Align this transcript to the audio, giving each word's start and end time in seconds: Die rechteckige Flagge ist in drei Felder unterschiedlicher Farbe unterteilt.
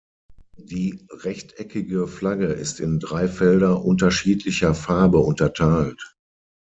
Die 0.57 1.05
rechteckige 1.11 2.07
Flagge 2.07 2.47
ist 2.47 2.79
in 2.79 2.99
drei 2.99 3.27
Felder 3.27 3.85
unterschiedlicher 3.85 4.73
Farbe 4.73 5.19
unterteilt. 5.19 6.15